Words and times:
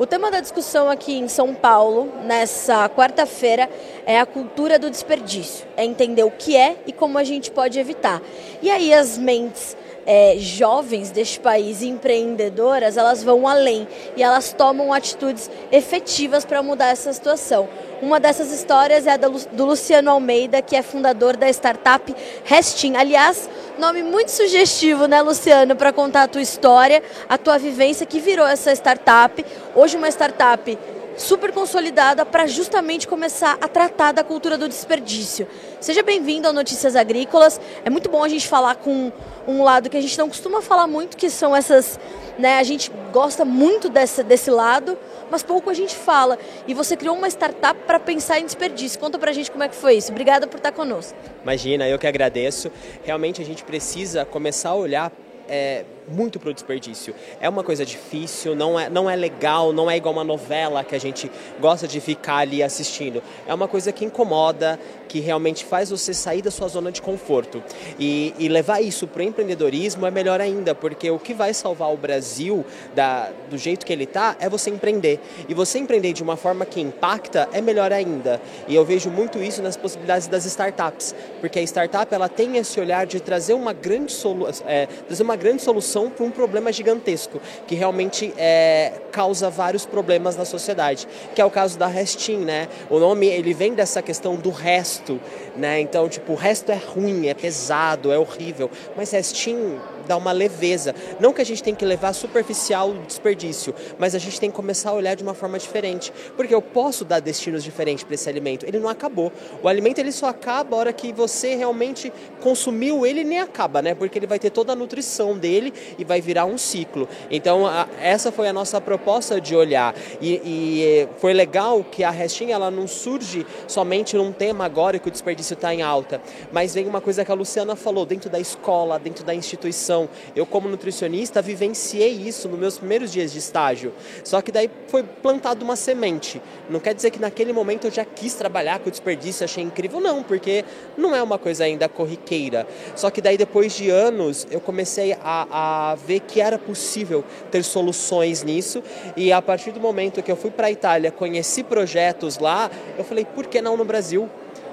O 0.00 0.06
tema 0.06 0.30
da 0.30 0.40
discussão 0.40 0.88
aqui 0.88 1.12
em 1.12 1.28
São 1.28 1.54
Paulo, 1.54 2.10
nessa 2.24 2.88
quarta-feira, 2.88 3.68
é 4.06 4.18
a 4.18 4.24
cultura 4.24 4.78
do 4.78 4.88
desperdício. 4.88 5.66
É 5.76 5.84
entender 5.84 6.22
o 6.22 6.30
que 6.30 6.56
é 6.56 6.78
e 6.86 6.92
como 6.92 7.18
a 7.18 7.22
gente 7.22 7.50
pode 7.50 7.78
evitar. 7.78 8.22
E 8.62 8.70
aí 8.70 8.94
as 8.94 9.18
mentes 9.18 9.76
é, 10.06 10.36
jovens 10.38 11.10
deste 11.10 11.38
país, 11.38 11.82
empreendedoras, 11.82 12.96
elas 12.96 13.22
vão 13.22 13.46
além 13.46 13.86
e 14.16 14.22
elas 14.22 14.54
tomam 14.54 14.90
atitudes 14.90 15.50
efetivas 15.70 16.46
para 16.46 16.62
mudar 16.62 16.86
essa 16.86 17.12
situação. 17.12 17.68
Uma 18.02 18.18
dessas 18.18 18.50
histórias 18.50 19.06
é 19.06 19.12
a 19.12 19.16
do 19.18 19.64
Luciano 19.66 20.10
Almeida, 20.10 20.62
que 20.62 20.74
é 20.74 20.80
fundador 20.80 21.36
da 21.36 21.50
startup 21.50 22.14
Restin. 22.44 22.96
Aliás, 22.96 23.46
nome 23.78 24.02
muito 24.02 24.30
sugestivo, 24.30 25.06
né, 25.06 25.20
Luciano, 25.20 25.76
para 25.76 25.92
contar 25.92 26.22
a 26.22 26.28
tua 26.28 26.40
história, 26.40 27.02
a 27.28 27.36
tua 27.36 27.58
vivência 27.58 28.06
que 28.06 28.18
virou 28.18 28.46
essa 28.46 28.72
startup. 28.72 29.44
Hoje 29.74 29.98
uma 29.98 30.08
startup 30.08 30.78
super 31.20 31.52
consolidada 31.52 32.24
para 32.24 32.46
justamente 32.46 33.06
começar 33.06 33.58
a 33.60 33.68
tratar 33.68 34.12
da 34.12 34.24
cultura 34.24 34.56
do 34.56 34.66
desperdício. 34.66 35.46
Seja 35.78 36.02
bem-vindo 36.02 36.48
ao 36.48 36.54
Notícias 36.54 36.96
Agrícolas. 36.96 37.60
É 37.84 37.90
muito 37.90 38.08
bom 38.08 38.24
a 38.24 38.28
gente 38.28 38.48
falar 38.48 38.76
com 38.76 39.12
um 39.46 39.62
lado 39.62 39.90
que 39.90 39.96
a 39.96 40.00
gente 40.00 40.18
não 40.18 40.28
costuma 40.28 40.62
falar 40.62 40.86
muito, 40.86 41.18
que 41.18 41.28
são 41.28 41.54
essas, 41.54 42.00
né, 42.38 42.56
a 42.56 42.62
gente 42.62 42.90
gosta 43.12 43.44
muito 43.44 43.90
desse, 43.90 44.22
desse 44.22 44.50
lado, 44.50 44.96
mas 45.30 45.42
pouco 45.42 45.68
a 45.68 45.74
gente 45.74 45.94
fala. 45.94 46.38
E 46.66 46.72
você 46.72 46.96
criou 46.96 47.14
uma 47.14 47.28
startup 47.28 47.78
para 47.86 48.00
pensar 48.00 48.40
em 48.40 48.46
desperdício. 48.46 48.98
Conta 48.98 49.18
para 49.18 49.30
a 49.30 49.34
gente 49.34 49.50
como 49.50 49.62
é 49.62 49.68
que 49.68 49.76
foi 49.76 49.96
isso. 49.96 50.10
Obrigada 50.10 50.46
por 50.46 50.56
estar 50.56 50.72
conosco. 50.72 51.16
Imagina, 51.42 51.86
eu 51.86 51.98
que 51.98 52.06
agradeço. 52.06 52.72
Realmente 53.04 53.42
a 53.42 53.44
gente 53.44 53.62
precisa 53.62 54.24
começar 54.24 54.70
a 54.70 54.74
olhar 54.74 55.12
é, 55.50 55.84
muito 56.10 56.38
para 56.38 56.50
o 56.50 56.54
desperdício. 56.54 57.14
É 57.40 57.48
uma 57.48 57.62
coisa 57.62 57.84
difícil, 57.84 58.54
não 58.54 58.78
é, 58.78 58.90
não 58.90 59.08
é 59.08 59.16
legal, 59.16 59.72
não 59.72 59.90
é 59.90 59.96
igual 59.96 60.12
uma 60.12 60.24
novela 60.24 60.82
que 60.84 60.94
a 60.94 60.98
gente 60.98 61.30
gosta 61.60 61.86
de 61.86 62.00
ficar 62.00 62.38
ali 62.38 62.62
assistindo. 62.62 63.22
É 63.46 63.54
uma 63.54 63.68
coisa 63.68 63.92
que 63.92 64.04
incomoda, 64.04 64.78
que 65.08 65.20
realmente 65.20 65.64
faz 65.64 65.90
você 65.90 66.14
sair 66.14 66.42
da 66.42 66.50
sua 66.50 66.68
zona 66.68 66.92
de 66.92 67.02
conforto. 67.02 67.62
E, 67.98 68.34
e 68.38 68.48
levar 68.48 68.80
isso 68.80 69.06
para 69.06 69.20
o 69.20 69.24
empreendedorismo 69.24 70.06
é 70.06 70.10
melhor 70.10 70.40
ainda, 70.40 70.74
porque 70.74 71.10
o 71.10 71.18
que 71.18 71.34
vai 71.34 71.52
salvar 71.52 71.92
o 71.92 71.96
Brasil 71.96 72.64
da, 72.94 73.30
do 73.48 73.58
jeito 73.58 73.84
que 73.84 73.92
ele 73.92 74.04
está 74.04 74.36
é 74.40 74.48
você 74.48 74.70
empreender. 74.70 75.20
E 75.48 75.54
você 75.54 75.78
empreender 75.78 76.12
de 76.12 76.22
uma 76.22 76.36
forma 76.36 76.64
que 76.64 76.80
impacta 76.80 77.48
é 77.52 77.60
melhor 77.60 77.92
ainda. 77.92 78.40
E 78.68 78.74
eu 78.74 78.84
vejo 78.84 79.10
muito 79.10 79.42
isso 79.42 79.62
nas 79.62 79.76
possibilidades 79.76 80.28
das 80.28 80.44
startups, 80.44 81.14
porque 81.40 81.58
a 81.58 81.62
startup 81.62 82.12
ela 82.14 82.28
tem 82.28 82.56
esse 82.56 82.78
olhar 82.80 83.06
de 83.06 83.20
trazer 83.20 83.54
uma 83.54 83.72
grande, 83.72 84.12
solu 84.12 84.48
é, 84.66 84.86
trazer 85.06 85.22
uma 85.22 85.36
grande 85.36 85.62
solução 85.62 85.99
solução 86.00 86.10
para 86.10 86.24
um 86.24 86.30
problema 86.30 86.72
gigantesco, 86.72 87.40
que 87.66 87.74
realmente 87.74 88.32
é, 88.38 88.92
causa 89.12 89.50
vários 89.50 89.84
problemas 89.84 90.36
na 90.36 90.44
sociedade, 90.44 91.06
que 91.34 91.40
é 91.40 91.44
o 91.44 91.50
caso 91.50 91.78
da 91.78 91.86
Restin, 91.86 92.38
né? 92.38 92.68
O 92.88 92.98
nome, 92.98 93.26
ele 93.26 93.52
vem 93.52 93.74
dessa 93.74 94.00
questão 94.00 94.36
do 94.36 94.50
resto, 94.50 95.20
né? 95.56 95.80
Então, 95.80 96.08
tipo, 96.08 96.32
o 96.32 96.36
resto 96.36 96.72
é 96.72 96.76
ruim, 96.76 97.26
é 97.26 97.34
pesado, 97.34 98.12
é 98.12 98.18
horrível, 98.18 98.70
mas 98.96 99.10
Restin 99.10 99.78
dá 100.10 100.16
uma 100.16 100.32
leveza. 100.32 100.94
Não 101.20 101.32
que 101.32 101.40
a 101.40 101.44
gente 101.44 101.62
tem 101.62 101.74
que 101.74 101.84
levar 101.84 102.12
superficial 102.12 102.90
o 102.90 102.98
desperdício, 103.06 103.72
mas 103.98 104.14
a 104.14 104.18
gente 104.18 104.40
tem 104.40 104.50
que 104.50 104.56
começar 104.56 104.90
a 104.90 104.92
olhar 104.92 105.14
de 105.14 105.22
uma 105.22 105.34
forma 105.34 105.58
diferente, 105.58 106.12
porque 106.36 106.52
eu 106.52 106.60
posso 106.60 107.04
dar 107.04 107.20
destinos 107.20 107.62
diferentes 107.62 108.02
para 108.02 108.14
esse 108.14 108.28
alimento. 108.28 108.66
Ele 108.66 108.80
não 108.80 108.88
acabou. 108.88 109.32
O 109.62 109.68
alimento 109.68 109.98
ele 109.98 110.10
só 110.10 110.26
acaba 110.26 110.74
a 110.74 110.78
hora 110.80 110.92
que 110.92 111.12
você 111.12 111.54
realmente 111.54 112.12
consumiu 112.40 113.06
ele 113.06 113.22
nem 113.22 113.40
acaba, 113.40 113.80
né? 113.80 113.94
Porque 113.94 114.18
ele 114.18 114.26
vai 114.26 114.38
ter 114.38 114.50
toda 114.50 114.72
a 114.72 114.76
nutrição 114.76 115.38
dele 115.38 115.72
e 115.96 116.04
vai 116.04 116.20
virar 116.20 116.44
um 116.44 116.58
ciclo. 116.58 117.08
Então, 117.30 117.66
a, 117.66 117.86
essa 118.00 118.32
foi 118.32 118.48
a 118.48 118.52
nossa 118.52 118.80
proposta 118.80 119.40
de 119.40 119.54
olhar. 119.54 119.94
E, 120.20 120.40
e 120.44 121.08
foi 121.18 121.32
legal 121.32 121.84
que 121.84 122.02
a 122.02 122.10
restinha 122.10 122.54
ela 122.56 122.70
não 122.70 122.88
surge 122.88 123.46
somente 123.68 124.16
num 124.16 124.32
tema 124.32 124.64
agora 124.64 124.98
que 124.98 125.06
o 125.06 125.10
desperdício 125.10 125.54
está 125.54 125.72
em 125.72 125.82
alta, 125.82 126.20
mas 126.50 126.74
vem 126.74 126.88
uma 126.88 127.00
coisa 127.00 127.24
que 127.24 127.30
a 127.30 127.34
Luciana 127.34 127.76
falou, 127.76 128.04
dentro 128.04 128.28
da 128.28 128.40
escola, 128.40 128.98
dentro 128.98 129.24
da 129.24 129.34
instituição. 129.34 129.99
Eu, 130.34 130.46
como 130.46 130.68
nutricionista, 130.68 131.42
vivenciei 131.42 132.12
isso 132.12 132.48
nos 132.48 132.58
meus 132.58 132.78
primeiros 132.78 133.12
dias 133.12 133.32
de 133.32 133.38
estágio. 133.38 133.92
Só 134.24 134.40
que 134.40 134.52
daí 134.52 134.70
foi 134.88 135.02
plantada 135.02 135.64
uma 135.64 135.76
semente. 135.76 136.40
Não 136.68 136.80
quer 136.80 136.94
dizer 136.94 137.10
que 137.10 137.20
naquele 137.20 137.52
momento 137.52 137.86
eu 137.86 137.90
já 137.90 138.04
quis 138.04 138.34
trabalhar 138.34 138.78
com 138.80 138.90
desperdício, 138.90 139.44
achei 139.44 139.62
incrível, 139.62 140.00
não, 140.00 140.22
porque 140.22 140.64
não 140.96 141.14
é 141.14 141.22
uma 141.22 141.38
coisa 141.38 141.64
ainda 141.64 141.88
corriqueira. 141.88 142.66
Só 142.96 143.10
que 143.10 143.20
daí, 143.20 143.36
depois 143.36 143.74
de 143.74 143.90
anos, 143.90 144.46
eu 144.50 144.60
comecei 144.60 145.16
a 145.22 145.40
a 145.50 145.94
ver 145.94 146.20
que 146.20 146.40
era 146.40 146.58
possível 146.58 147.24
ter 147.50 147.62
soluções 147.62 148.42
nisso. 148.42 148.82
E 149.16 149.32
a 149.32 149.42
partir 149.42 149.72
do 149.72 149.80
momento 149.80 150.22
que 150.22 150.30
eu 150.30 150.36
fui 150.36 150.50
para 150.50 150.68
a 150.68 150.70
Itália, 150.70 151.10
conheci 151.10 151.62
projetos 151.62 152.38
lá, 152.38 152.70
eu 152.96 153.04
falei, 153.04 153.24
por 153.24 153.46
que 153.46 153.60
não 153.60 153.76
no 153.76 153.84
Brasil? 153.84 154.28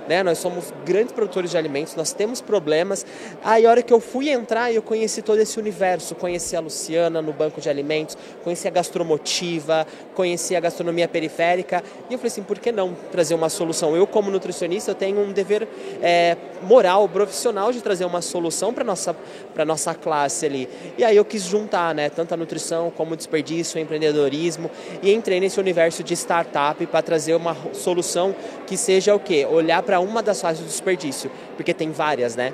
Né? 0.07 0.23
Nós 0.23 0.38
somos 0.38 0.73
grandes 0.85 1.12
produtores 1.12 1.51
de 1.51 1.57
alimentos, 1.57 1.95
nós 1.95 2.13
temos 2.13 2.41
problemas. 2.41 3.06
Aí 3.44 3.66
a 3.66 3.69
hora 3.69 3.81
que 3.81 3.94
eu 3.94 4.00
fui 4.00 4.29
entrar, 4.29 4.72
eu 4.72 4.81
conheci 4.81 5.22
todo 5.22 5.40
esse 5.40 5.59
universo, 5.59 6.16
conheci 6.16 6.56
a 6.56 6.59
Luciana 6.59 7.22
no 7.22 7.34
banco 7.34 7.59
de 7.62 7.69
alimentos, 7.69 8.18
conheci 8.44 8.68
a 8.68 8.72
gastromotiva, 8.72 9.85
conheci 10.13 10.56
a 10.56 10.59
gastronomia 10.59 11.07
periférica 11.07 11.84
e 12.09 12.13
eu 12.13 12.19
falei 12.19 12.31
assim, 12.31 12.44
por 12.44 12.59
que 12.59 12.72
não 12.72 12.95
trazer 13.12 13.35
uma 13.35 13.50
solução? 13.50 13.95
Eu 13.95 14.07
como 14.07 14.31
nutricionista 14.31 14.91
eu 14.91 14.95
tenho 14.95 15.19
um 15.19 15.31
dever 15.31 15.68
é, 16.01 16.38
moral, 16.63 17.07
profissional 17.07 17.72
de 17.72 17.81
trazer 17.81 18.06
uma 18.06 18.22
solução 18.22 18.74
para 18.74 18.84
nossa 18.84 19.16
para 19.53 19.66
nossa 19.66 19.94
classe 19.94 20.45
ali. 20.45 20.69
E 20.97 21.03
aí 21.03 21.18
eu 21.18 21.25
quis 21.25 21.44
juntar, 21.44 21.94
né, 21.95 22.09
tanto 22.09 22.34
a 22.34 22.38
nutrição 22.38 22.91
como 22.95 23.13
o 23.13 23.18
desperdício, 23.18 23.79
o 23.79 23.81
empreendedorismo 23.81 24.69
e 25.01 25.12
entrei 25.12 25.39
nesse 25.39 25.59
universo 25.59 26.03
de 26.03 26.13
startup 26.13 26.85
para 26.85 27.01
trazer 27.01 27.35
uma 27.35 27.56
solução 27.74 28.35
que 28.66 28.78
seja 28.78 29.16
o 29.16 29.19
quê? 29.19 29.45
Olhar 29.50 29.81
para 29.81 29.97
uma 30.00 30.22
das 30.22 30.41
fases 30.41 30.62
do 30.62 30.68
desperdício, 30.68 31.31
porque 31.56 31.74
tem 31.74 31.91
várias, 31.91 32.35
né? 32.35 32.53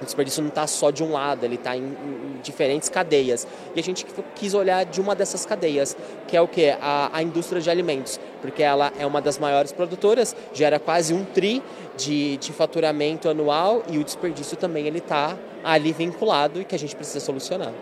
O 0.00 0.04
desperdício 0.04 0.42
não 0.42 0.48
está 0.48 0.66
só 0.66 0.90
de 0.90 1.04
um 1.04 1.12
lado, 1.12 1.44
ele 1.44 1.56
está 1.56 1.76
em, 1.76 1.82
em, 1.82 2.40
diferentes 2.42 2.88
cadeias. 2.88 3.46
E 3.74 3.80
a 3.80 3.82
gente 3.82 4.06
quis 4.34 4.54
olhar 4.54 4.84
de 4.86 4.98
uma 4.98 5.14
dessas 5.14 5.44
cadeias, 5.44 5.94
que 6.26 6.34
é 6.34 6.40
o 6.40 6.48
que? 6.48 6.70
A, 6.80 7.10
a, 7.12 7.22
indústria 7.22 7.60
de 7.60 7.68
alimentos, 7.68 8.18
porque 8.40 8.62
ela 8.62 8.92
é 8.98 9.04
uma 9.04 9.20
das 9.20 9.38
maiores 9.38 9.72
produtoras, 9.72 10.34
gera 10.54 10.78
quase 10.78 11.12
um 11.12 11.22
tri 11.22 11.62
de, 11.98 12.38
de 12.38 12.50
faturamento 12.50 13.28
anual 13.28 13.82
e 13.90 13.98
o 13.98 14.04
desperdício 14.04 14.56
também 14.56 14.86
ele 14.86 14.98
está 14.98 15.36
ali 15.62 15.92
vinculado 15.92 16.62
e 16.62 16.64
que 16.64 16.74
a 16.74 16.78
gente 16.78 16.96
precisa 16.96 17.20
solucionar. 17.20 17.72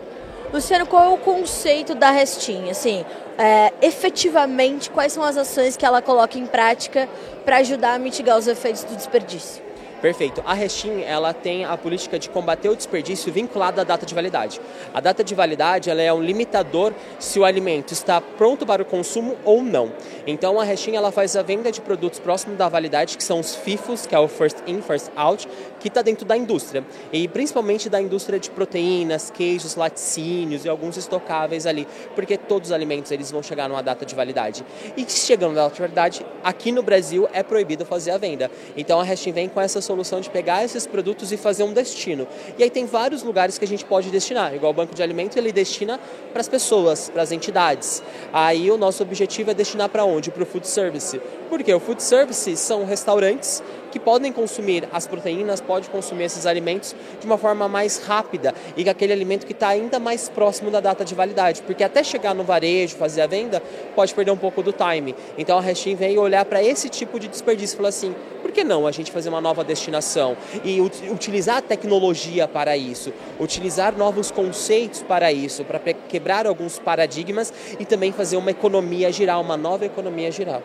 Luciano, 0.51 0.87
qual 0.87 1.03
é 1.03 1.07
o 1.09 1.17
conceito 1.17 1.93
da 1.93 2.09
Restinha? 2.09 2.71
Assim, 2.71 3.05
é, 3.37 3.71
efetivamente, 3.83 4.89
quais 4.89 5.13
são 5.13 5.23
as 5.23 5.37
ações 5.37 5.77
que 5.77 5.85
ela 5.85 6.01
coloca 6.01 6.39
em 6.39 6.45
prática 6.47 7.07
para 7.45 7.57
ajudar 7.57 7.93
a 7.93 7.99
mitigar 7.99 8.37
os 8.37 8.47
efeitos 8.47 8.83
do 8.83 8.95
desperdício? 8.95 9.68
Perfeito. 10.01 10.41
A 10.45 10.53
Restin, 10.53 11.01
ela 11.01 11.33
tem 11.33 11.65
a 11.65 11.75
política 11.75 12.17
de 12.17 12.29
combater 12.29 12.69
o 12.69 12.75
desperdício 12.75 13.33
vinculada 13.33 13.81
à 13.81 13.83
data 13.83 14.05
de 14.05 14.15
validade. 14.15 14.61
A 14.93 15.01
data 15.01 15.23
de 15.25 15.35
validade, 15.35 15.89
ela 15.89 16.01
é 16.01 16.11
um 16.13 16.21
limitador 16.21 16.93
se 17.19 17.37
o 17.37 17.43
alimento 17.43 17.91
está 17.91 18.21
pronto 18.21 18.65
para 18.65 18.81
o 18.81 18.85
consumo 18.85 19.35
ou 19.43 19.61
não. 19.61 19.91
Então 20.25 20.57
a 20.57 20.63
Restin, 20.63 20.95
ela 20.95 21.11
faz 21.11 21.35
a 21.35 21.41
venda 21.41 21.69
de 21.69 21.81
produtos 21.81 22.17
próximos 22.17 22.57
da 22.57 22.69
validade, 22.69 23.17
que 23.17 23.23
são 23.23 23.41
os 23.41 23.55
FIFOs, 23.55 24.05
que 24.05 24.15
é 24.15 24.19
o 24.19 24.29
First 24.29 24.57
In, 24.65 24.81
First 24.81 25.11
Out, 25.17 25.49
que 25.81 25.89
está 25.89 26.01
dentro 26.01 26.25
da 26.25 26.37
indústria. 26.37 26.83
E 27.11 27.27
principalmente 27.27 27.89
da 27.89 28.01
indústria 28.01 28.39
de 28.39 28.49
proteínas, 28.49 29.29
queijos, 29.29 29.75
laticínios 29.75 30.63
e 30.63 30.69
alguns 30.69 30.95
estocáveis 30.95 31.65
ali, 31.65 31.85
porque 32.15 32.37
todos 32.37 32.69
os 32.69 32.73
alimentos 32.73 33.11
eles 33.11 33.29
vão 33.31 33.43
chegar 33.43 33.67
numa 33.67 33.83
data 33.83 34.05
de 34.05 34.15
validade. 34.15 34.65
E 34.95 35.05
chegando 35.09 35.55
na 35.55 35.63
data 35.63 35.75
de 35.75 35.81
validade, 35.81 36.25
aqui 36.41 36.71
no 36.71 36.81
Brasil 36.81 37.27
é 37.33 37.43
proibido 37.43 37.85
fazer 37.85 38.11
a 38.11 38.17
venda. 38.17 38.49
Então 38.77 38.97
a 38.99 39.03
Restin 39.03 39.33
vem 39.33 39.49
com 39.49 39.59
essas 39.59 39.88
solução 39.89 40.21
de 40.21 40.29
pegar 40.29 40.63
esses 40.63 40.85
produtos 40.85 41.31
e 41.31 41.37
fazer 41.37 41.63
um 41.63 41.73
destino. 41.73 42.27
E 42.59 42.63
aí 42.63 42.69
tem 42.69 42.85
vários 42.85 43.23
lugares 43.23 43.57
que 43.57 43.65
a 43.65 43.67
gente 43.67 43.83
pode 43.83 44.11
destinar, 44.11 44.53
igual 44.53 44.71
o 44.71 44.75
banco 44.75 44.93
de 44.93 45.01
alimentos, 45.01 45.35
ele 45.35 45.51
destina 45.51 45.99
para 46.31 46.41
as 46.41 46.47
pessoas, 46.47 47.09
para 47.09 47.23
as 47.23 47.31
entidades. 47.31 48.03
Aí 48.31 48.69
o 48.69 48.77
nosso 48.77 49.01
objetivo 49.01 49.49
é 49.49 49.53
destinar 49.55 49.89
para 49.89 50.05
onde? 50.05 50.29
Para 50.29 50.43
o 50.43 50.45
food 50.45 50.67
service. 50.67 51.19
Porque 51.49 51.73
o 51.73 51.79
food 51.79 52.03
service 52.03 52.55
são 52.57 52.85
restaurantes 52.85 53.63
que 53.89 53.99
podem 53.99 54.31
consumir 54.31 54.87
as 54.91 55.07
proteínas, 55.07 55.61
pode 55.61 55.89
consumir 55.89 56.25
esses 56.25 56.45
alimentos 56.45 56.95
de 57.19 57.25
uma 57.25 57.37
forma 57.37 57.67
mais 57.67 57.97
rápida 57.99 58.53
e 58.75 58.83
que 58.83 58.89
aquele 58.89 59.13
alimento 59.13 59.45
que 59.45 59.53
está 59.53 59.69
ainda 59.69 59.99
mais 59.99 60.29
próximo 60.29 60.71
da 60.71 60.79
data 60.79 61.03
de 61.03 61.15
validade, 61.15 61.61
porque 61.63 61.83
até 61.83 62.03
chegar 62.03 62.33
no 62.33 62.43
varejo, 62.43 62.95
fazer 62.95 63.21
a 63.21 63.27
venda, 63.27 63.61
pode 63.95 64.13
perder 64.13 64.31
um 64.31 64.37
pouco 64.37 64.61
do 64.61 64.71
time. 64.71 65.15
Então 65.37 65.57
a 65.57 65.61
Restin 65.61 65.95
vem 65.95 66.17
olhar 66.17 66.45
para 66.45 66.63
esse 66.63 66.89
tipo 66.89 67.19
de 67.19 67.27
desperdício 67.27 67.81
e 67.81 67.87
assim, 67.87 68.15
por 68.41 68.51
que 68.51 68.63
não 68.63 68.87
a 68.87 68.91
gente 68.91 69.11
fazer 69.11 69.29
uma 69.29 69.41
nova 69.41 69.63
destinação 69.63 70.35
e 70.63 70.79
utilizar 70.81 71.57
a 71.57 71.61
tecnologia 71.61 72.47
para 72.47 72.75
isso, 72.77 73.13
utilizar 73.39 73.97
novos 73.97 74.31
conceitos 74.31 75.03
para 75.03 75.31
isso, 75.31 75.63
para 75.63 75.79
quebrar 75.79 76.47
alguns 76.47 76.79
paradigmas 76.79 77.53
e 77.79 77.85
também 77.85 78.11
fazer 78.11 78.37
uma 78.37 78.51
economia 78.51 79.11
girar, 79.11 79.39
uma 79.39 79.57
nova 79.57 79.85
economia 79.85 80.31
girar. 80.31 80.61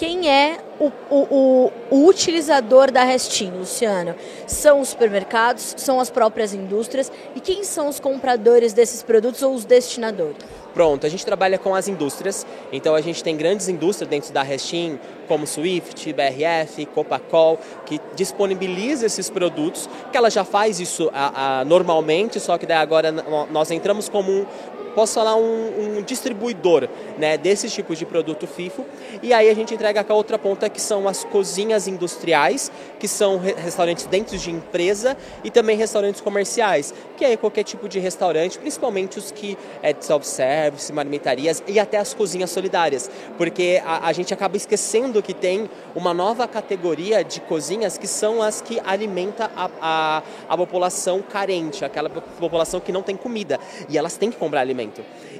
Quem 0.00 0.30
é 0.30 0.56
o, 0.80 0.90
o, 1.10 1.70
o, 1.90 2.06
utilizador 2.06 2.90
da 2.90 3.04
Restin, 3.04 3.50
Luciano? 3.50 4.14
São 4.46 4.80
os 4.80 4.88
supermercados, 4.88 5.74
são 5.76 6.00
as 6.00 6.08
próprias 6.08 6.54
indústrias 6.54 7.12
e 7.36 7.40
quem 7.40 7.62
são 7.64 7.86
os 7.86 8.00
compradores 8.00 8.72
desses 8.72 9.02
produtos 9.02 9.42
ou 9.42 9.52
os 9.52 9.66
destinadores? 9.66 10.38
Pronto, 10.72 11.04
a 11.04 11.10
gente 11.10 11.26
trabalha 11.26 11.58
com 11.58 11.74
as 11.74 11.86
indústrias, 11.86 12.46
então 12.72 12.94
a 12.94 13.02
gente 13.02 13.22
tem 13.22 13.36
grandes 13.36 13.68
indústrias 13.68 14.08
dentro 14.08 14.32
da 14.32 14.42
Restin, 14.42 14.98
como 15.28 15.46
Swift, 15.46 16.10
BRF, 16.14 16.86
Copacol, 16.86 17.58
que 17.84 18.00
disponibiliza 18.16 19.04
esses 19.04 19.28
produtos, 19.28 19.86
que 20.10 20.16
ela 20.16 20.30
já 20.30 20.44
faz 20.44 20.80
isso 20.80 21.10
a, 21.12 21.60
a, 21.60 21.64
normalmente, 21.66 22.40
só 22.40 22.56
que 22.56 22.64
daí 22.64 22.78
agora 22.78 23.12
nós 23.50 23.70
entramos 23.70 24.08
como 24.08 24.32
um, 24.32 24.46
posso 24.90 25.14
falar, 25.14 25.36
um, 25.36 25.98
um, 25.98 26.02
distribuidor 26.02 26.88
né, 27.18 27.36
desses 27.38 27.72
tipos 27.72 27.98
de 27.98 28.04
produto 28.04 28.46
FIFO. 28.46 28.84
E 29.22 29.32
aí 29.32 29.48
a 29.48 29.54
gente 29.54 29.72
entrega 29.74 30.02
com 30.02 30.12
a 30.12 30.16
outra 30.16 30.38
ponta, 30.38 30.68
que 30.68 30.80
são 30.80 31.06
as 31.06 31.24
cozinhas 31.24 31.86
industriais, 31.86 32.70
que 32.98 33.06
são 33.06 33.38
restaurantes 33.38 34.06
dentro 34.06 34.36
de 34.36 34.50
empresa 34.50 35.16
e 35.44 35.50
também 35.50 35.76
restaurantes 35.76 36.20
comerciais, 36.20 36.92
que 37.16 37.24
é 37.24 37.36
qualquer 37.36 37.64
tipo 37.64 37.88
de 37.88 37.98
restaurante, 37.98 38.58
principalmente 38.58 39.18
os 39.18 39.30
que 39.30 39.56
é 39.82 39.92
de 39.92 40.04
self-service, 40.04 40.92
marmitarias 40.92 41.62
e 41.66 41.78
até 41.78 41.98
as 41.98 42.12
cozinhas 42.12 42.50
solidárias, 42.50 43.10
porque 43.36 43.80
a, 43.84 44.08
a 44.08 44.12
gente 44.12 44.34
acaba 44.34 44.56
esquecendo 44.56 45.22
que 45.22 45.34
tem 45.34 45.68
uma 45.94 46.12
nova 46.12 46.46
categoria 46.48 47.22
de 47.22 47.40
cozinhas 47.40 47.96
que 47.96 48.06
são 48.06 48.42
as 48.42 48.60
que 48.60 48.80
alimenta 48.84 49.50
a, 49.56 49.70
a, 49.80 50.22
a 50.48 50.56
população 50.56 51.22
carente, 51.22 51.84
aquela 51.84 52.10
população 52.10 52.80
que 52.80 52.92
não 52.92 53.02
tem 53.02 53.16
comida, 53.16 53.58
e 53.88 53.96
elas 53.96 54.16
têm 54.16 54.30
que 54.30 54.36
comprar 54.36 54.60
alimento 54.60 54.79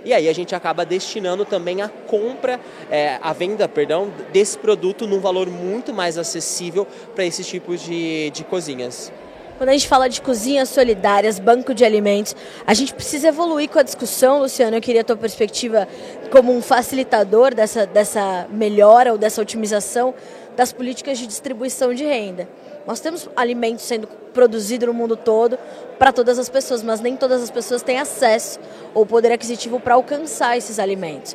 E 0.04 0.12
aí 0.12 0.28
a 0.28 0.32
gente 0.32 0.54
acaba 0.54 0.84
destinando 0.84 1.44
também 1.44 1.82
a 1.82 1.88
compra, 1.88 2.58
é, 2.90 3.18
a 3.20 3.32
venda, 3.32 3.68
perdão, 3.68 4.12
desse 4.32 4.58
produto 4.58 5.06
num 5.06 5.20
valor 5.20 5.48
muito 5.48 5.92
mais 5.92 6.16
acessível 6.18 6.86
para 7.14 7.24
esses 7.24 7.46
tipos 7.46 7.80
de, 7.82 8.30
de 8.30 8.44
cozinhas. 8.44 9.12
Quando 9.60 9.68
a 9.68 9.72
gente 9.72 9.88
fala 9.88 10.08
de 10.08 10.22
cozinhas 10.22 10.70
solidárias, 10.70 11.38
banco 11.38 11.74
de 11.74 11.84
alimentos, 11.84 12.34
a 12.66 12.72
gente 12.72 12.94
precisa 12.94 13.28
evoluir 13.28 13.68
com 13.68 13.78
a 13.78 13.82
discussão, 13.82 14.40
Luciano. 14.40 14.74
Eu 14.74 14.80
queria 14.80 15.02
a 15.02 15.04
tua 15.04 15.18
perspectiva 15.18 15.86
como 16.30 16.50
um 16.50 16.62
facilitador 16.62 17.54
dessa, 17.54 17.84
dessa 17.84 18.46
melhora 18.50 19.12
ou 19.12 19.18
dessa 19.18 19.42
otimização 19.42 20.14
das 20.60 20.74
políticas 20.74 21.18
de 21.18 21.26
distribuição 21.26 21.94
de 21.94 22.04
renda. 22.04 22.46
Nós 22.86 23.00
temos 23.00 23.26
alimentos 23.34 23.82
sendo 23.82 24.06
produzidos 24.06 24.86
no 24.86 24.92
mundo 24.92 25.16
todo 25.16 25.58
para 25.98 26.12
todas 26.12 26.38
as 26.38 26.50
pessoas, 26.50 26.82
mas 26.82 27.00
nem 27.00 27.16
todas 27.16 27.42
as 27.42 27.50
pessoas 27.50 27.82
têm 27.82 27.98
acesso 27.98 28.60
ou 28.92 29.06
poder 29.06 29.32
aquisitivo 29.32 29.80
para 29.80 29.94
alcançar 29.94 30.58
esses 30.58 30.78
alimentos. 30.78 31.34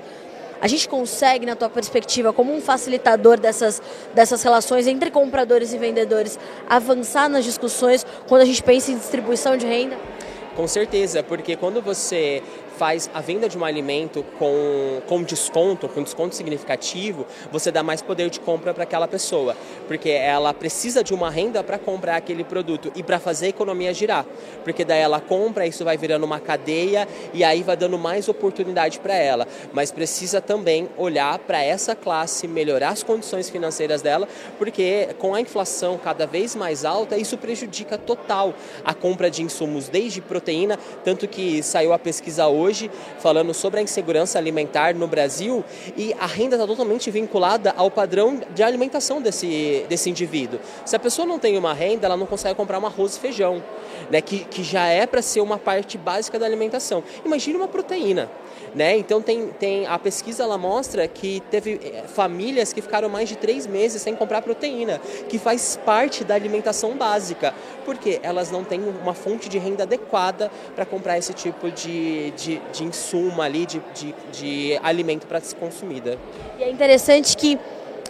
A 0.62 0.68
gente 0.68 0.88
consegue, 0.88 1.44
na 1.44 1.56
tua 1.56 1.72
perspectiva, 1.72 2.32
como 2.32 2.54
um 2.54 2.62
facilitador 2.62 3.40
dessas, 3.40 3.82
dessas 4.14 4.44
relações 4.44 4.86
entre 4.86 5.10
compradores 5.10 5.74
e 5.74 5.80
vendedores, 5.80 6.38
avançar 6.70 7.28
nas 7.28 7.44
discussões 7.44 8.06
quando 8.28 8.44
a 8.44 8.46
gente 8.46 8.62
pensa 8.62 8.92
em 8.92 8.98
distribuição 9.00 9.58
de 9.58 9.66
renda? 9.66 9.98
Com 10.56 10.68
certeza, 10.68 11.24
porque 11.24 11.56
quando 11.56 11.82
você 11.82 12.44
faz 12.78 13.10
a 13.14 13.22
venda 13.22 13.48
de 13.48 13.58
um 13.58 13.64
alimento 13.64 14.24
com, 14.38 15.02
com 15.08 15.24
desconto, 15.24 15.88
com 15.88 16.04
desconto 16.04 16.36
significativo, 16.36 17.26
você 17.52 17.72
dá 17.72 17.82
mais 17.82 18.02
poder 18.02 18.30
de 18.30 18.40
compra 18.40 18.74
para 18.74 18.84
aquela 18.84 19.08
pessoa, 19.08 19.56
porque 19.88 20.10
ela 20.10 20.54
precisa 20.54 21.04
de 21.04 21.14
uma 21.14 21.30
renda 21.30 21.64
para 21.64 21.80
comprar 21.80 22.18
aquele 22.18 22.44
produto 22.44 22.92
e 22.96 23.02
para 23.02 23.20
fazer 23.20 23.48
a 23.48 23.50
economia 23.50 23.94
girar, 23.94 24.26
porque 24.64 24.84
daí 24.84 25.02
ela 25.02 25.22
compra, 25.22 25.66
isso 25.66 25.84
vai 25.84 25.98
virando 25.98 26.26
uma 26.26 26.40
cadeia 26.40 27.08
e 27.34 27.44
aí 27.44 27.64
vai 27.64 27.78
dando 27.78 27.98
mais 27.98 28.28
oportunidade 28.28 29.00
para 29.00 29.16
ela, 29.16 29.48
mas 29.74 29.92
precisa 29.92 30.42
também 30.42 30.90
olhar 30.98 31.40
para 31.40 31.64
essa 31.64 31.96
classe, 31.96 32.48
melhorar 32.48 32.90
as 32.90 33.04
condições 33.04 33.50
financeiras 33.50 34.02
dela, 34.02 34.28
porque 34.58 35.10
com 35.18 35.34
a 35.34 35.42
inflação 35.42 35.98
cada 35.98 36.28
vez 36.28 36.56
mais 36.56 36.84
alta, 36.84 37.18
isso 37.18 37.38
prejudica 37.38 37.98
total 37.98 38.54
a 38.84 38.94
compra 38.94 39.32
de 39.32 39.42
insumos, 39.42 39.88
desde 39.88 40.22
proteína, 40.22 40.78
tanto 41.04 41.28
que 41.28 41.64
saiu 41.64 41.94
a 41.94 42.00
pesquisa 42.00 42.48
hoje 42.48 42.65
hoje 42.66 42.92
falando 43.20 43.54
sobre 43.54 43.80
a 43.80 43.84
insegurança 43.84 44.38
alimentar 44.38 44.96
no 44.96 45.08
Brasil 45.08 45.64
e 45.96 46.14
a 46.20 46.26
renda 46.26 46.56
está 46.56 46.68
totalmente 46.68 47.10
vinculada 47.12 47.74
ao 47.78 47.92
padrão 47.92 48.42
de 48.54 48.64
alimentação 48.64 49.22
desse, 49.22 49.86
desse 49.88 50.10
indivíduo. 50.10 50.60
Se 50.84 50.96
a 50.96 51.00
pessoa 51.00 51.28
não 51.28 51.40
tem 51.40 51.58
uma 51.58 51.74
renda, 51.74 52.08
ela 52.08 52.18
não 52.18 52.26
consegue 52.26 52.56
comprar 52.56 52.80
um 52.80 52.86
arroz 52.86 53.16
e 53.16 53.20
feijão, 53.20 53.64
né, 54.10 54.22
que, 54.22 54.40
que 54.46 54.64
já 54.64 54.88
é 54.88 55.06
para 55.06 55.22
ser 55.22 55.42
uma 55.42 55.58
parte 55.58 55.98
básica 55.98 56.40
da 56.40 56.46
alimentação. 56.46 57.04
Imagine 57.24 57.58
uma 57.58 57.68
proteína. 57.68 58.30
Né? 58.74 58.98
Então 58.98 59.22
tem, 59.22 59.48
tem 59.48 59.86
a 59.86 59.98
pesquisa 59.98 60.44
ela 60.44 60.58
mostra 60.58 61.08
que 61.08 61.42
teve 61.50 61.80
eh, 61.82 62.04
famílias 62.08 62.74
que 62.74 62.82
ficaram 62.82 63.08
mais 63.08 63.30
de 63.30 63.38
três 63.38 63.66
meses 63.66 64.02
sem 64.02 64.14
comprar 64.14 64.42
proteína, 64.42 65.00
que 65.30 65.40
faz 65.40 65.80
parte 65.86 66.26
da 66.26 66.36
alimentação 66.36 66.94
básica, 66.94 67.54
porque 67.86 68.20
elas 68.22 68.52
não 68.52 68.66
têm 68.66 68.82
uma 69.02 69.14
fonte 69.14 69.48
de 69.48 69.58
renda 69.58 69.84
adequada 69.84 70.52
para 70.76 70.86
comprar 70.86 71.18
esse 71.18 71.34
tipo 71.34 71.72
de, 71.72 72.32
de, 72.32 72.55
de 72.72 72.84
insumo 72.84 73.42
ali, 73.42 73.66
de, 73.66 73.82
de, 73.94 74.16
de 74.32 74.80
alimento 74.84 75.28
para 75.28 75.40
ser 75.40 75.56
consumida. 75.56 76.18
E 76.60 76.64
é 76.64 76.70
interessante 76.70 77.36
que 77.36 77.60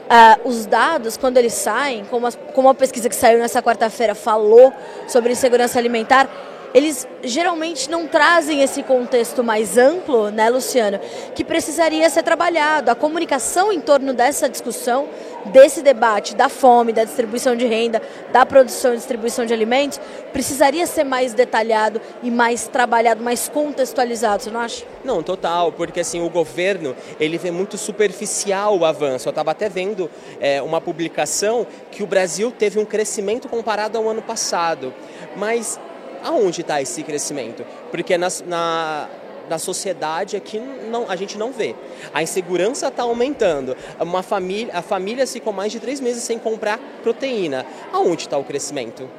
Uh, 0.06 0.47
os 0.47 0.68
dados, 0.68 1.18
quando 1.18 1.38
eles 1.38 1.53
saem, 1.53 2.06
como 2.06 2.27
a, 2.27 2.31
como 2.31 2.69
a 2.69 2.75
pesquisa 2.75 3.09
que 3.09 3.15
saiu 3.15 3.39
nessa 3.39 3.59
quarta-feira 3.59 4.13
falou 4.13 4.71
sobre 5.07 5.31
insegurança 5.31 5.80
alimentar, 5.80 6.30
eles 6.75 7.07
geralmente 7.24 7.89
não 7.89 8.06
trazem 8.06 8.62
esse 8.62 8.83
contexto 8.83 9.42
mais 9.42 9.77
amplo, 9.77 10.30
né, 10.30 10.50
Luciano, 10.50 11.00
que 11.33 11.41
precisaria 11.41 12.09
ser 12.09 12.21
trabalhado. 12.21 12.91
A 12.91 12.95
comunicação 12.95 13.71
em 13.71 13.80
torno 13.80 14.13
dessa 14.13 14.50
discussão, 14.50 15.07
desse 15.45 15.81
debate 15.81 16.36
da 16.36 16.50
fome, 16.50 16.92
da 16.92 17.03
distribuição 17.03 17.56
de 17.56 17.65
renda, 17.65 18.01
da 18.31 18.45
produção 18.45 18.94
e 18.94 18.97
distribuição 18.97 19.45
de 19.45 19.53
alimentos, 19.53 20.00
precisaria 20.33 20.86
ser 20.88 21.03
mais 21.03 21.33
detalhado 21.33 22.01
e 22.24 22.31
mais 22.31 22.68
trabalhado, 22.68 23.24
mais 23.24 23.47
contextualizado, 23.47 24.44
você 24.44 24.51
não 24.51 24.59
acha? 24.59 24.86
Não, 25.03 25.21
total, 25.21 25.71
porque 25.71 26.00
assim, 26.00 26.21
o 26.21 26.30
governo, 26.30 26.95
ele 27.19 27.38
vê 27.38 27.51
muito 27.51 27.77
superficial 27.77 28.77
o 28.77 28.86
avanço. 28.86 29.27
Eu 29.27 29.31
estava 29.31 29.51
até 29.51 29.69
vendo 29.69 30.09
é, 30.39 30.62
uma 30.62 30.81
publicação 30.81 31.65
que 31.91 32.03
o 32.03 32.07
Brasil 32.07 32.51
teve 32.51 32.80
um 32.80 32.86
crescimento 32.86 33.48
comparado 33.48 33.98
ao 33.98 34.09
ano 34.09 34.21
passado, 34.21 34.94
mas 35.36 35.80
aonde 36.24 36.62
está 36.62 36.81
esse 36.81 37.03
crescimento? 37.03 37.65
Porque 37.91 38.18
na, 38.18 38.27
na, 38.45 39.07
na 39.50 39.57
sociedade 39.57 40.36
aqui 40.36 40.59
não, 40.59 41.09
a 41.09 41.15
gente 41.15 41.38
não 41.38 41.51
vê. 41.51 41.75
A 42.13 42.21
insegurança 42.24 42.88
está 42.88 43.03
aumentando. 43.03 43.75
Uma 44.00 44.24
família, 44.24 44.74
a 44.75 44.81
família 44.81 45.25
ficou 45.27 45.53
mais 45.53 45.71
de 45.71 45.80
três 45.80 46.00
meses 46.00 46.24
sem 46.24 46.38
comprar 46.38 46.80
proteína. 47.01 47.65
Aonde 47.92 48.24
está 48.24 48.38
o 48.38 48.44
crescimento? 48.44 49.09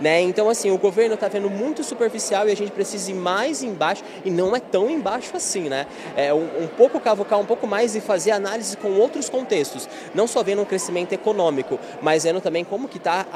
Né? 0.00 0.20
Então, 0.20 0.48
assim, 0.48 0.70
o 0.70 0.78
governo 0.78 1.14
está 1.14 1.28
vendo 1.28 1.50
muito 1.50 1.82
superficial 1.82 2.48
e 2.48 2.52
a 2.52 2.56
gente 2.56 2.70
precisa 2.70 3.10
ir 3.10 3.14
mais 3.14 3.62
embaixo, 3.62 4.04
e 4.24 4.30
não 4.30 4.54
é 4.54 4.60
tão 4.60 4.88
embaixo 4.88 5.36
assim, 5.36 5.68
né? 5.68 5.86
É 6.16 6.32
um, 6.32 6.64
um 6.64 6.68
pouco 6.68 7.00
cavocar 7.00 7.38
um 7.38 7.44
pouco 7.44 7.66
mais 7.66 7.96
e 7.96 8.00
fazer 8.00 8.30
análise 8.30 8.76
com 8.76 8.92
outros 8.92 9.28
contextos, 9.28 9.88
não 10.14 10.26
só 10.26 10.42
vendo 10.42 10.62
um 10.62 10.64
crescimento 10.64 11.12
econômico, 11.12 11.78
mas 12.00 12.24
vendo 12.24 12.40
também 12.40 12.64
como 12.64 12.88
que 12.88 12.98
está 12.98 13.26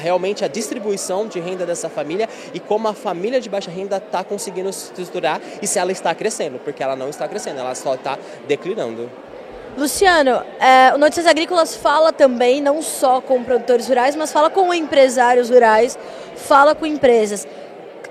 realmente 0.00 0.44
a 0.44 0.48
distribuição 0.48 1.26
de 1.26 1.40
renda 1.40 1.64
dessa 1.64 1.88
família 1.88 2.28
e 2.52 2.60
como 2.60 2.88
a 2.88 2.94
família 2.94 3.40
de 3.40 3.48
baixa 3.48 3.70
renda 3.70 3.96
está 3.96 4.22
conseguindo 4.22 4.72
se 4.72 4.90
estruturar 4.90 5.40
e 5.62 5.66
se 5.66 5.78
ela 5.78 5.92
está 5.92 6.14
crescendo, 6.14 6.58
porque 6.58 6.82
ela 6.82 6.96
não 6.96 7.08
está 7.08 7.26
crescendo, 7.26 7.60
ela 7.60 7.74
só 7.74 7.94
está 7.94 8.18
declinando. 8.46 9.08
Luciano, 9.76 10.42
é, 10.58 10.92
o 10.94 10.98
Notícias 10.98 11.26
Agrícolas 11.26 11.74
fala 11.74 12.12
também 12.12 12.60
não 12.60 12.82
só 12.82 13.20
com 13.20 13.42
produtores 13.42 13.88
rurais, 13.88 14.16
mas 14.16 14.32
fala 14.32 14.50
com 14.50 14.72
empresários 14.74 15.48
rurais, 15.48 15.98
fala 16.36 16.74
com 16.74 16.84
empresas. 16.84 17.46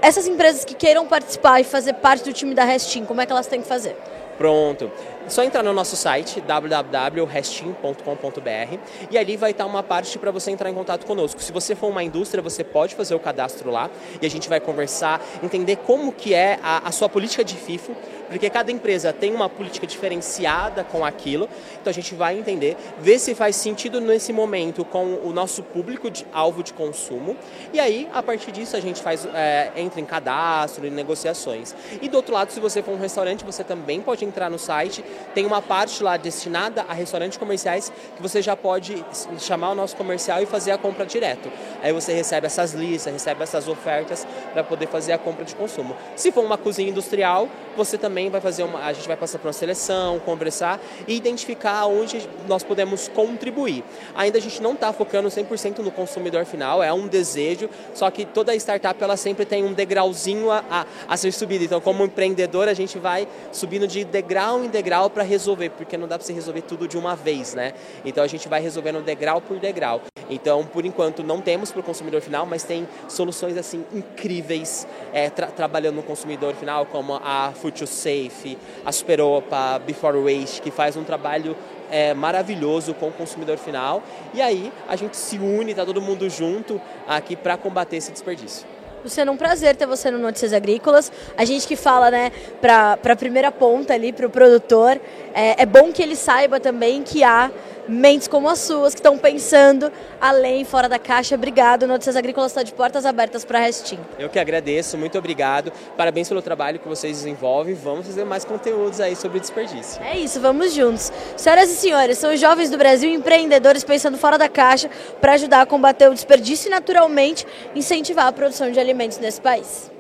Essas 0.01 0.27
empresas 0.27 0.63
que 0.63 0.73
queiram 0.73 1.05
participar 1.05 1.59
e 1.59 1.63
fazer 1.63 1.93
parte 1.93 2.23
do 2.23 2.33
time 2.33 2.55
da 2.55 2.63
Restin, 2.63 3.03
como 3.03 3.19
é 3.21 3.25
que 3.25 3.31
elas 3.31 3.47
têm 3.47 3.61
que 3.61 3.67
fazer? 3.67 3.95
Pronto. 4.37 4.89
Só 5.29 5.43
entrar 5.43 5.61
no 5.61 5.73
nosso 5.73 5.95
site 5.95 6.41
www.restin.com.br 6.41 8.77
e 9.11 9.17
ali 9.17 9.37
vai 9.37 9.51
estar 9.51 9.67
uma 9.67 9.83
parte 9.83 10.17
para 10.17 10.31
você 10.31 10.49
entrar 10.49 10.71
em 10.71 10.73
contato 10.73 11.05
conosco. 11.05 11.39
Se 11.39 11.51
você 11.51 11.75
for 11.75 11.87
uma 11.87 12.03
indústria, 12.03 12.41
você 12.41 12.63
pode 12.63 12.95
fazer 12.95 13.13
o 13.13 13.19
cadastro 13.19 13.69
lá 13.69 13.91
e 14.19 14.25
a 14.25 14.29
gente 14.29 14.49
vai 14.49 14.59
conversar, 14.59 15.21
entender 15.43 15.75
como 15.77 16.11
que 16.11 16.33
é 16.33 16.57
a, 16.63 16.87
a 16.87 16.91
sua 16.91 17.07
política 17.07 17.43
de 17.43 17.55
FIFO, 17.55 17.95
porque 18.27 18.49
cada 18.49 18.71
empresa 18.71 19.13
tem 19.13 19.33
uma 19.33 19.47
política 19.47 19.85
diferenciada 19.85 20.83
com 20.83 21.05
aquilo. 21.05 21.47
Então 21.79 21.91
a 21.91 21.93
gente 21.93 22.15
vai 22.15 22.37
entender, 22.37 22.75
ver 22.99 23.19
se 23.19 23.35
faz 23.35 23.55
sentido 23.55 24.01
nesse 24.01 24.33
momento 24.33 24.83
com 24.83 25.19
o 25.23 25.31
nosso 25.31 25.61
público 25.61 26.09
de 26.09 26.25
alvo 26.33 26.63
de 26.63 26.73
consumo. 26.73 27.37
E 27.71 27.79
aí, 27.79 28.09
a 28.13 28.23
partir 28.23 28.51
disso, 28.51 28.75
a 28.75 28.79
gente 28.79 29.01
faz 29.01 29.27
é, 29.31 29.71
entra 29.75 30.01
em 30.01 30.05
cadastro, 30.05 30.87
em 30.87 30.91
negociações. 30.91 31.75
E 32.01 32.09
do 32.09 32.17
outro 32.17 32.33
lado, 32.33 32.51
se 32.51 32.59
você 32.59 32.81
for 32.81 32.93
um 32.93 32.99
restaurante, 32.99 33.45
você 33.45 33.63
também 33.63 34.01
pode 34.01 34.25
entrar 34.25 34.49
no 34.49 34.57
site 34.57 35.03
tem 35.33 35.45
uma 35.45 35.61
parte 35.61 36.03
lá 36.03 36.17
destinada 36.17 36.85
a 36.87 36.93
restaurantes 36.93 37.37
comerciais 37.37 37.91
que 38.15 38.21
você 38.21 38.41
já 38.41 38.55
pode 38.55 39.03
chamar 39.37 39.71
o 39.71 39.75
nosso 39.75 39.95
comercial 39.95 40.41
e 40.41 40.45
fazer 40.45 40.71
a 40.71 40.77
compra 40.77 41.05
direto. 41.05 41.51
Aí 41.81 41.93
você 41.93 42.13
recebe 42.13 42.47
essas 42.47 42.73
listas, 42.73 43.11
recebe 43.13 43.43
essas 43.43 43.67
ofertas 43.67 44.25
para 44.53 44.63
poder 44.63 44.87
fazer 44.87 45.13
a 45.13 45.17
compra 45.17 45.45
de 45.45 45.55
consumo. 45.55 45.95
Se 46.15 46.31
for 46.31 46.43
uma 46.43 46.57
cozinha 46.57 46.89
industrial, 46.89 47.47
você 47.75 47.97
também 47.97 48.29
vai 48.29 48.41
fazer 48.41 48.63
uma, 48.63 48.79
a 48.79 48.93
gente 48.93 49.07
vai 49.07 49.17
passar 49.17 49.39
por 49.39 49.47
uma 49.47 49.53
seleção, 49.53 50.19
conversar 50.19 50.79
e 51.07 51.15
identificar 51.15 51.85
onde 51.85 52.27
nós 52.47 52.63
podemos 52.63 53.07
contribuir. 53.07 53.83
Ainda 54.15 54.37
a 54.37 54.41
gente 54.41 54.61
não 54.61 54.73
está 54.73 54.91
focando 54.91 55.29
100% 55.29 55.79
no 55.79 55.91
consumidor 55.91 56.45
final, 56.45 56.83
é 56.83 56.91
um 56.91 57.07
desejo, 57.07 57.69
só 57.93 58.09
que 58.11 58.25
toda 58.25 58.55
startup 58.55 59.01
ela 59.01 59.17
sempre 59.17 59.45
tem 59.45 59.63
um 59.63 59.73
degrauzinho 59.73 60.51
a, 60.51 60.63
a, 60.69 60.85
a 61.07 61.17
ser 61.17 61.31
subido. 61.31 61.63
Então, 61.63 61.79
como 61.79 62.03
empreendedor, 62.03 62.67
a 62.67 62.73
gente 62.73 62.97
vai 62.97 63.27
subindo 63.51 63.87
de 63.87 64.03
degrau 64.03 64.63
em 64.63 64.67
degrau 64.67 65.08
para 65.09 65.23
resolver, 65.23 65.69
porque 65.71 65.97
não 65.97 66.07
dá 66.07 66.17
para 66.17 66.25
você 66.25 66.33
resolver 66.33 66.61
tudo 66.61 66.87
de 66.87 66.97
uma 66.97 67.15
vez, 67.15 67.53
né? 67.53 67.73
Então 68.05 68.23
a 68.23 68.27
gente 68.27 68.47
vai 68.47 68.61
resolvendo 68.61 69.01
degrau 69.01 69.41
por 69.41 69.57
degrau. 69.59 70.01
Então, 70.29 70.65
por 70.65 70.85
enquanto, 70.85 71.23
não 71.23 71.41
temos 71.41 71.71
para 71.71 71.79
o 71.79 71.83
consumidor 71.83 72.21
final, 72.21 72.45
mas 72.45 72.63
tem 72.63 72.87
soluções 73.07 73.57
assim 73.57 73.83
incríveis 73.91 74.87
é, 75.11 75.29
tra 75.29 75.47
trabalhando 75.47 75.95
no 75.95 76.03
consumidor 76.03 76.53
final, 76.53 76.85
como 76.85 77.19
a 77.23 77.51
Food 77.55 77.87
Safe, 77.87 78.57
a 78.85 78.91
Superopa, 78.91 79.79
Before 79.79 80.17
Waste, 80.17 80.61
que 80.61 80.71
faz 80.71 80.95
um 80.95 81.03
trabalho 81.03 81.55
é, 81.89 82.13
maravilhoso 82.13 82.93
com 82.93 83.07
o 83.07 83.11
consumidor 83.11 83.57
final. 83.57 84.03
E 84.33 84.41
aí 84.41 84.71
a 84.87 84.95
gente 84.95 85.17
se 85.17 85.37
une, 85.37 85.71
está 85.71 85.85
todo 85.85 86.01
mundo 86.01 86.29
junto 86.29 86.79
aqui 87.07 87.35
para 87.35 87.57
combater 87.57 87.97
esse 87.97 88.11
desperdício. 88.11 88.78
Luciano, 89.03 89.31
um 89.31 89.37
prazer 89.37 89.75
ter 89.75 89.85
você 89.85 90.11
no 90.11 90.19
Notícias 90.19 90.51
Agrícolas. 90.51 91.11
A 91.37 91.45
gente 91.45 91.65
que 91.65 91.75
fala, 91.75 92.11
né, 92.11 92.31
para 92.59 92.97
a 93.03 93.15
primeira 93.15 93.51
ponta 93.51 93.93
ali, 93.93 94.11
para 94.11 94.27
o 94.27 94.29
produtor, 94.29 94.99
é, 95.33 95.63
é 95.63 95.65
bom 95.65 95.91
que 95.91 96.01
ele 96.01 96.15
saiba 96.15 96.59
também 96.59 97.01
que 97.01 97.23
há 97.23 97.49
mentes 97.89 98.27
como 98.27 98.47
as 98.47 98.59
suas 98.59 98.93
que 98.93 98.99
estão 98.99 99.17
pensando 99.17 99.91
além, 100.21 100.63
fora 100.63 100.87
da 100.87 100.99
caixa. 100.99 101.35
Obrigado. 101.35 101.87
Notícias 101.87 102.15
Agrícolas 102.15 102.51
está 102.51 102.63
de 102.63 102.73
portas 102.73 103.05
abertas 103.05 103.43
para 103.43 103.59
a 103.59 103.61
Restim. 103.61 103.99
Eu 104.17 104.29
que 104.29 104.39
agradeço, 104.39 104.97
muito 104.97 105.17
obrigado. 105.17 105.71
Parabéns 105.97 106.27
pelo 106.29 106.41
trabalho 106.41 106.79
que 106.79 106.87
vocês 106.87 107.17
desenvolvem. 107.17 107.73
Vamos 107.73 108.05
fazer 108.05 108.23
mais 108.23 108.45
conteúdos 108.45 108.99
aí 108.99 109.15
sobre 109.15 109.39
desperdício. 109.39 110.01
É 110.03 110.17
isso, 110.17 110.39
vamos 110.39 110.73
juntos. 110.73 111.11
Senhoras 111.35 111.69
e 111.69 111.75
senhores, 111.75 112.17
são 112.17 112.33
os 112.33 112.39
jovens 112.39 112.69
do 112.69 112.77
Brasil 112.77 113.11
empreendedores 113.11 113.83
pensando 113.83 114.17
fora 114.17 114.37
da 114.37 114.47
caixa 114.47 114.89
para 115.19 115.33
ajudar 115.33 115.61
a 115.61 115.65
combater 115.65 116.09
o 116.09 116.13
desperdício 116.13 116.67
e, 116.67 116.71
naturalmente, 116.71 117.45
incentivar 117.75 118.27
a 118.27 118.31
produção 118.31 118.71
de 118.71 118.79
alimentos 118.79 119.17
nesse 119.17 119.41
país. 119.41 119.98